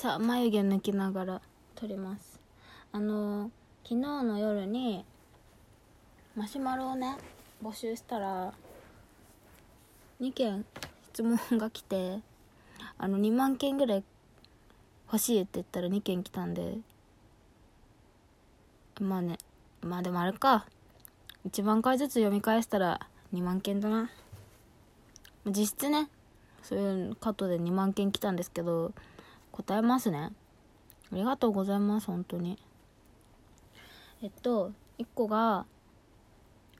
[0.00, 1.42] さあ眉毛抜きながら
[1.74, 2.40] 撮ります。
[2.90, 3.50] あの
[3.84, 5.04] 昨日の夜に
[6.34, 7.18] マシュマロをね
[7.62, 8.54] 募集したら
[10.18, 10.64] 2件
[11.12, 12.20] 質問が来て
[12.96, 14.04] あの2万件ぐらい
[15.06, 16.78] 欲しいって言ったら2件来たんで
[19.02, 19.36] まあね
[19.82, 20.64] まあでもあれか。
[21.46, 23.00] 1万回ずつ読み返したら
[23.34, 24.08] 2万件だな。
[25.44, 26.08] 実質ね
[26.62, 28.94] そういうカットで2万件来たんですけど
[29.52, 30.32] 答えますね。
[31.12, 32.58] ありがとうございます本当に。
[34.22, 35.66] えっと1個が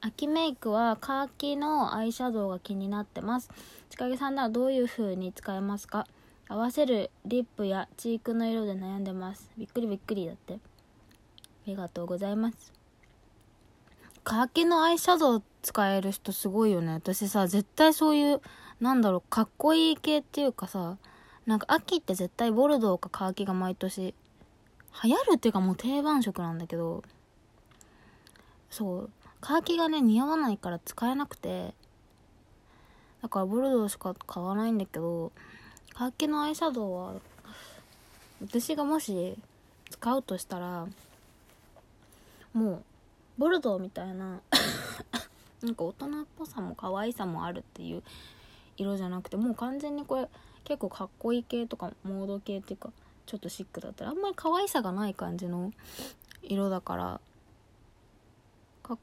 [0.00, 3.50] 秋メイクはカーキのアイシャドウが気になってます。
[3.90, 6.06] 千景さんならどういう風に使えますか？
[6.46, 9.50] 合わせるリップやチークの色で悩んでます。
[9.56, 10.54] びっくりびっくりだって。
[10.54, 10.58] あ
[11.66, 12.72] りがとうございます。
[14.22, 16.92] カーキのアイシャドウ使える人すごいよね。
[16.92, 18.42] 私さ絶対そういう
[18.80, 20.98] なんだろうかっこいい系っていうかさ
[21.46, 24.14] なんか秋って絶対ボルドーかカーキが毎年
[25.02, 27.02] 流行るっていうかもう定番色なんだけど
[28.70, 31.74] そうカーキがね似合わないから使えなくて
[33.22, 35.32] だからボルドーしか買わないんだけど
[35.92, 37.14] カーキのアイシャドウは
[38.40, 39.36] 私がもし
[39.90, 40.86] 使うとしたら
[42.52, 42.82] もう
[43.38, 44.40] ボルドーみたいな
[45.62, 48.02] なんか大人っぽさも可愛さもあるっていう
[48.76, 50.28] 色じゃなくてもう完全にこれ
[50.64, 52.90] 結構かっこいい系とかモード系っていうか
[53.26, 55.72] ちょっとシックだったらあんまり可愛さがない感じの
[56.42, 57.20] 色だから
[58.82, 58.98] かっ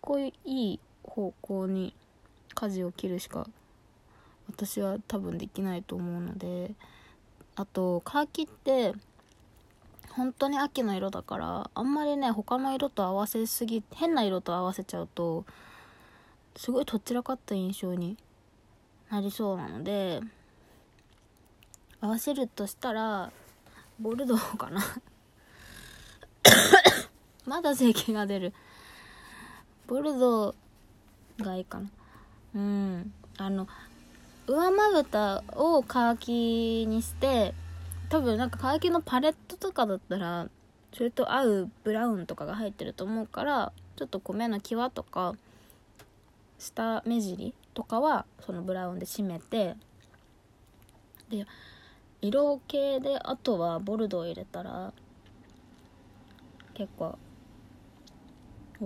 [0.00, 1.94] こいい方向に
[2.54, 3.46] 舵を切るしか
[4.48, 6.72] 私は多分できないと思うので
[7.56, 8.94] あとカーキって
[10.10, 15.44] 本当に秋の色だからあんまりね他の色と合わせすぎ変な色と合わせちゃうと
[16.56, 18.16] すごいとっちらかった印象に
[19.10, 20.20] なりそうなので
[22.00, 23.32] 合わせるとしたら
[23.98, 24.80] ボルドーかな。
[27.44, 28.54] まだ咳が出る。
[29.86, 31.90] ボルドーがいいかな。
[32.54, 33.12] うん。
[33.36, 33.68] あの
[34.46, 37.54] 上まぶたをカーキにして
[38.08, 40.48] 多分なんかカーキのパレットとかだったら
[40.92, 45.34] それと合うブラウンとかが入ってると思うからちょっとこう目の際とか
[46.60, 49.74] 下目尻とかはそのブラウンで締めて
[51.30, 51.46] で
[52.20, 54.92] 色系であとはボルドー入れたら
[56.74, 57.18] 結構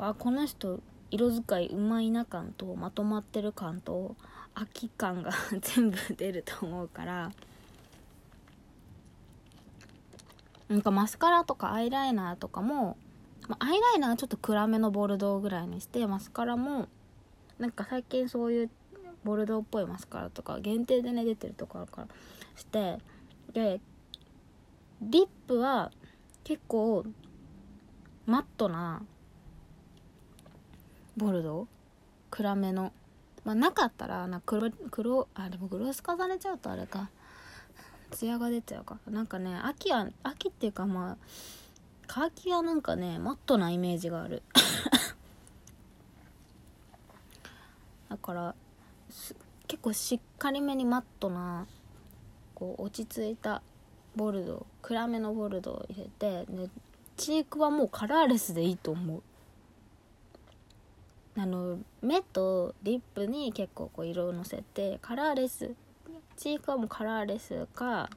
[0.00, 4.16] あこの人色使いうまいな感とまとまってる感と
[4.54, 7.32] 秋感が 全部出ると思うから
[10.68, 12.96] なんかマスカラとかアイライナーとかも、
[13.48, 16.88] まあ、アイライナーはちょっと暗めのボルドーぐらいにしてマスカラも
[17.58, 18.70] なんか最近そういう
[19.24, 22.08] ボルドーっぽいマスカラとか限定でね出てるところから
[22.56, 22.98] して。
[23.52, 23.80] で
[25.02, 25.90] リップは
[26.44, 27.04] 結構
[28.24, 29.02] マットな
[31.16, 31.62] ボルド？
[31.62, 31.66] ー
[32.30, 32.92] 暗めの。
[33.44, 37.10] まあなかったらな黒黒あでもグロス重ねちゃうとあれか。
[38.10, 38.98] ツヤが出ちゃうか。
[39.06, 41.16] なんかね秋は秋っていうかまあ
[42.06, 44.42] カーキはなんかねマットなイメージがある。
[48.08, 48.54] だから
[49.66, 51.66] 結構しっかりめにマットな
[52.54, 53.62] こう落ち着いた
[54.14, 56.68] ボルド暗めのボルドを入れてで
[57.16, 59.22] チークはもうカラーレスでいいと思う。
[61.38, 65.70] あの目とリップに結構こう色をのせてカラーレス
[66.36, 68.08] チークはもうカラーレスか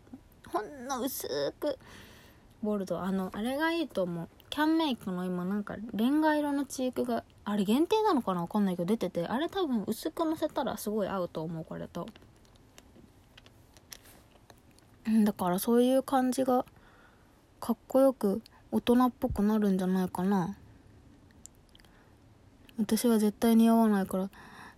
[0.47, 1.27] ほんの薄
[1.59, 1.77] く
[2.62, 4.28] ボルドあのあれがいいと思う。
[4.50, 9.25] キャンメイクの今なんかレンガ色のチークがあれ限定なのかなわかんないけど出てて。
[9.28, 12.08] あれ多分薄くのせたらすごい合うと思うこれと。
[15.24, 16.66] だからそういう感じが
[17.59, 20.56] かっこよく大人っぽくなるんじゃないかな。
[22.78, 24.30] 私は絶対似合わないから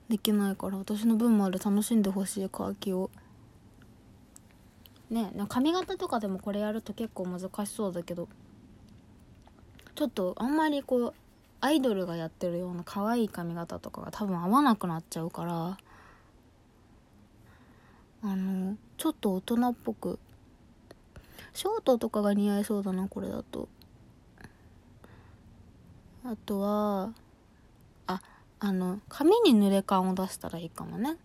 [0.10, 3.10] できないから私の分まで楽しんでほしいカーキを。
[5.12, 8.28] ね髪型とかでもこれやると結構難しそうだけど
[9.94, 11.14] ちょっとあんまりこう
[11.60, 15.78] アイドルがやってるような可愛い髪型とかが多分合わなくなっちゃうから
[18.24, 20.18] あのちょっと大人っぽく
[21.54, 23.68] ショートとかが似合いそうだなこれだと。
[26.24, 27.14] あとは
[28.06, 28.22] あ
[28.60, 31.18] あの髪に濡れ感を出したらいいかもね。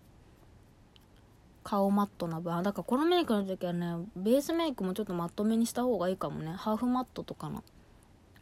[1.66, 6.52] 顔マットな分だからこのメイクの時はねベースメイクもちょっとマットめにした方がいいかもね。
[6.52, 7.64] ハーフマットとかの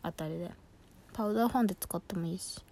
[0.03, 0.51] あたりで。
[1.15, 2.63] パウダーファンデ使ってもいいし。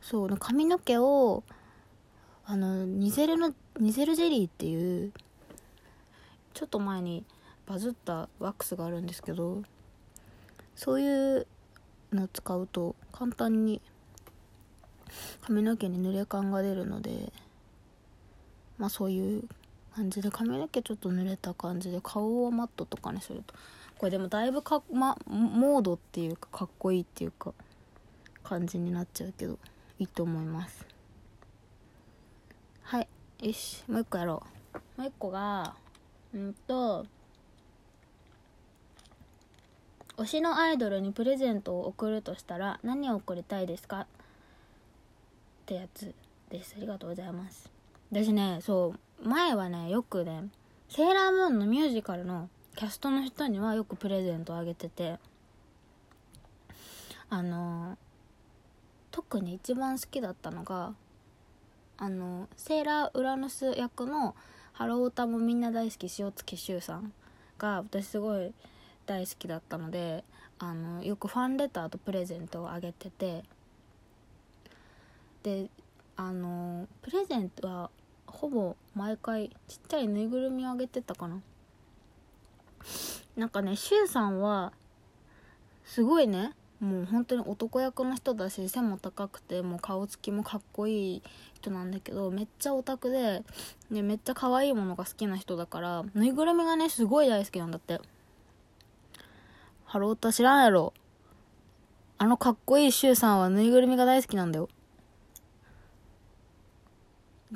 [0.00, 1.42] そう髪の毛を
[2.46, 5.12] あのニゼルのニゼルジェリーっていう
[6.54, 7.26] ちょっと前に
[7.66, 9.62] バズったワックスがあるんですけど
[10.74, 11.46] そういう
[12.14, 13.82] の使うと簡単に
[15.42, 17.30] 髪の毛に濡れ感が出るので
[18.78, 19.44] まあそういう
[19.94, 23.54] 感じで髪の毛ちょっと濡れた感じで顔をマットとかにすると
[23.98, 27.52] これでもだいぶか、ま、モードっていうかかっこいいっていうか
[28.44, 29.58] 感じになっちゃうけど
[29.98, 30.86] いいと思います。
[32.82, 33.08] はい
[33.42, 34.42] よしもう一個やろ
[34.96, 35.00] う。
[35.00, 35.74] もう一個が
[36.32, 37.06] うんと
[40.16, 44.00] 推しのアイドルにプレゼントを贈るとしたら何を贈りたいですか？
[44.02, 44.06] っ
[45.66, 46.14] てやつ
[46.50, 46.74] です。
[46.76, 47.77] ありがとうございます。
[48.10, 50.44] 私ねそう前はねよくね
[50.88, 55.18] セーラームーンのミュージカルのキャストの人にはよくプレゼントあげてて
[57.28, 57.98] あの
[59.10, 60.94] 特に一番好きだったのが
[61.98, 64.34] あのセーラーウラヌス役の
[64.72, 67.12] ハロー歌もみんな大好き塩月柊さん
[67.58, 68.52] が私すごい
[69.04, 70.24] 大好きだったので
[70.58, 73.42] あのよくファンレターとプレゼントをあげてて
[75.42, 75.68] で
[76.20, 77.90] あのプレゼントは
[78.26, 81.40] ほぼ毎回ちっちゃいぬいぐるみをあげてたかな
[83.36, 84.72] なんかね柊さんは
[85.84, 91.22] すごいねもう本当に男役の人だし背も高くてもう顔つきもかっこいい
[91.54, 93.44] 人なんだけどめっちゃオタクで、
[93.90, 98.00] ね、めっちゃ可愛いものが好きな人だからぬいぐるみがねすごい大好きなんだって
[99.84, 100.92] ハロータ知らんやろ。
[102.18, 104.68] あのかっこいいシュウさんはぬいぐるみが大好きなんだよ。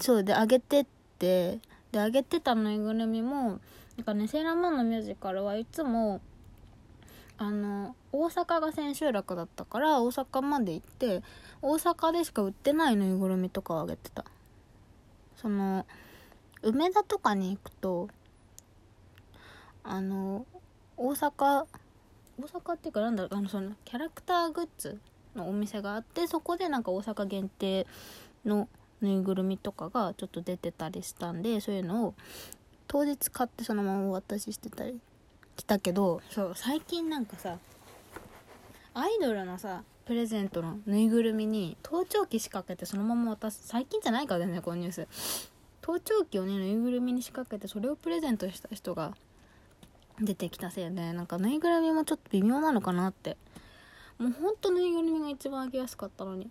[0.01, 0.87] そうで、あげてっ
[1.19, 1.61] て、
[1.91, 3.61] で、あげてたぬいぐるみも、
[3.97, 6.21] なんかね、セーラームーンのミュージカルはいつも、
[7.39, 11.23] あの、大阪が千秋楽だったから、大阪まで行って、
[11.61, 14.25] 大阪でしか売ってないぬいぐるみとかをあげてた。
[15.37, 15.87] その、
[16.63, 18.09] 梅田とかに行くと、
[19.85, 20.47] あの、
[20.97, 21.67] 大阪
[22.39, 24.99] 大阪っていうかなんだろうあのそのキャラクターグッズ
[25.37, 27.87] のお店があってそこでなんか大阪限定
[28.45, 28.69] の
[29.03, 32.15] ぬいぐるみとかがちょっと出てたりしたんでそういうのを
[32.89, 34.99] 当日買ってそのままお渡ししてたり
[35.59, 37.59] したけどそう最近なんかさ
[38.95, 45.51] アイドルのさプレゼントのぬいぐるみに盗聴器仕掛けてそのまま渡す最近じゃないからねこのニュース。
[45.81, 49.17] 盗聴器をねぬいぐるみに仕掛けてそれをプレゼントした人が
[50.21, 53.37] 出てきたせいでなんかぬいぐるみもちょっと微妙なのかなって。
[54.19, 56.51] もうほんとぬいぐるみが一番あげやすかったのに。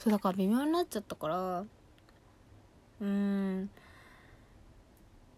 [0.00, 3.70] そうだから微妙になっちゃったからうーん。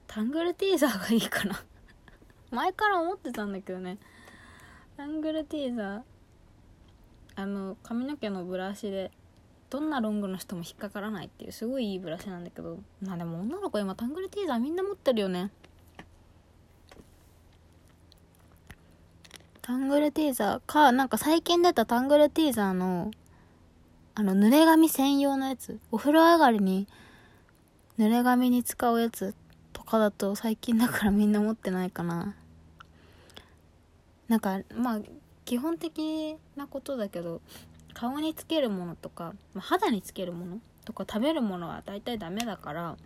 [0.06, 1.64] タングルティーザーがいいかな。
[2.50, 3.98] 前から思ってたんだけどね。
[4.96, 6.02] タングルティーザー
[7.34, 9.10] あの髪の毛のブラシで
[9.70, 12.78] どんなロングの人も引っかからないっていうすごいいいブラシなんだけど。
[13.00, 15.50] まあでも女の子今タングルティーザーみんな持ってるよね。
[19.62, 23.12] タングルティーザーか、なんか最近出たタングルティーザーの、
[24.14, 25.80] あの、濡れ髪専用のやつ。
[25.90, 26.86] お風呂上がりに、
[27.98, 29.34] 濡れ髪に使うやつ
[29.72, 32.34] とかだと最近だからみんな持ってないかな。
[34.28, 35.00] なんか、まあ、
[35.46, 37.40] 基本的なことだけど、
[37.94, 42.96] 顔につけるものとか、まあ、肌につけるものとか食べるものは大体ダメだから、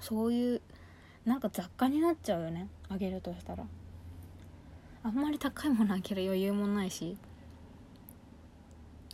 [0.00, 0.60] そういう、
[1.24, 2.68] なんか雑貨になっちゃうよね。
[2.88, 3.64] あげるとしたら。
[5.04, 7.16] あんまり高いものあげる余裕もないし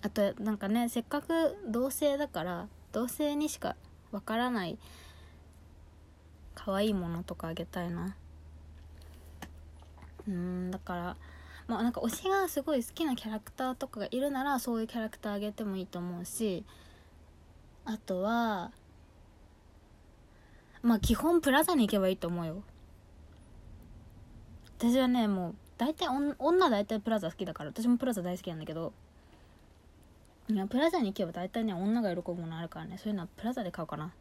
[0.09, 3.77] あとなんかねせっかく同性だから同性にしか
[4.11, 4.79] わからない
[6.55, 8.17] 可愛いものとかあげたいな。
[10.27, 11.17] うんだから
[11.67, 16.65] まあなんか推しがすごい好きなキャラクターとかがいるならそういうキャラクターあげてもいいと思うし
[17.85, 18.73] あとは
[20.83, 22.63] まあ基本プラザに行けばいいと思うよ。
[24.79, 28.95] 私はねもう大体女大体プラザ好きだから私もプラザ大好きなんだけど
[30.51, 32.97] いやプラザに行けば大体ね女が喜ぶものあるからね。
[32.97, 34.13] そういうのはプラザで買うかな。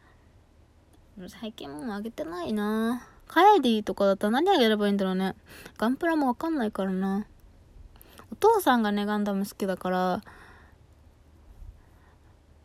[1.30, 3.08] 最近もあげてないな。
[3.28, 5.36] カエディとかだったら何あげればいいんだろうね。
[5.78, 7.26] ガンプラもわかんないからな。
[8.32, 10.22] お父さんがねガンダム好きだから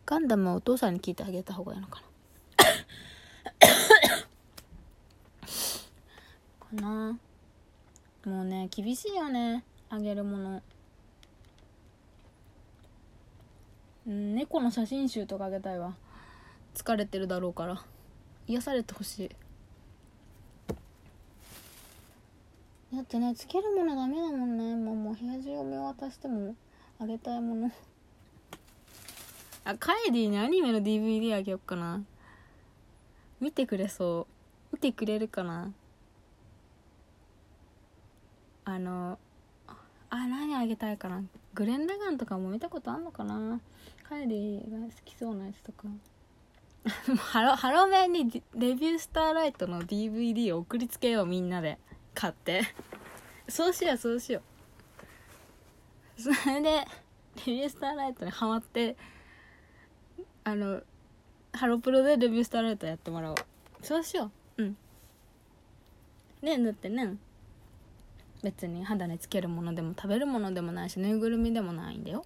[0.05, 2.07] ガンダムはお父さんに聞いてあげた方がいいのかな。
[6.81, 7.17] かな。
[8.25, 9.63] もうね厳しいよね。
[9.89, 10.61] あげるもの
[14.07, 15.95] うん猫の写真集とかあげたいわ。
[16.73, 17.83] 疲れてるだろうから。
[18.47, 19.29] 癒されてほしい。
[22.93, 24.75] だってねつけるものダメだもんね。
[24.75, 26.55] もうもう部屋中を見渡しても
[26.99, 27.71] あげたいもの。
[29.65, 32.03] あカエディにアニメの DVD あげよっかな。
[33.39, 34.27] 見てくれそ
[34.71, 34.75] う。
[34.75, 35.71] 見てくれるかな。
[38.65, 39.17] あの
[40.15, 41.23] あ何あげたいかな
[41.55, 43.59] グレン・ラガンとかも見たことあんのかな。
[44.07, 45.87] カイリーが好きそうなやつとか。
[47.17, 51.79] ハロハロメンにレビュースターライトの DVD を送りつけようみんなで。
[52.13, 52.61] 買って。
[53.49, 54.43] そうしようそうしよ
[56.17, 56.21] う。
[56.21, 56.85] それでレ
[57.47, 58.95] ビュースターライトにハマって
[60.43, 60.83] あの
[61.53, 63.37] ハロプロでレビュースターライトやってもらおう。
[63.81, 64.63] そうしよう。
[64.63, 64.77] うん。
[66.43, 67.17] ねだってね。
[68.43, 72.25] 別に肌につけるものでも食べるものでもないしぬいぐるみでもないんだよ。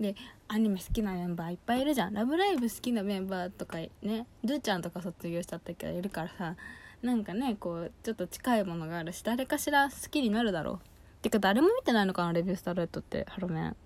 [0.00, 0.16] で
[0.48, 6.56] アニメ好きなメンバーいっぱいいるじゃん「ラブライブ!」好きなメンバーとかねドゥちゃんとか卒業しちゃったけどいるからさ
[7.02, 10.80] なんかねこうちょっと近いものがあるし誰かしら好きになるだろう。
[11.22, 13.76] てか誰も見てないのかなレビュースターレットってハロメン。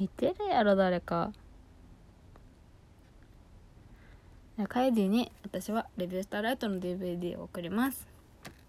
[0.00, 1.32] 見てるやろ誰か。
[4.68, 8.09] カイディに私はレビュースターライトの DVD を送ります。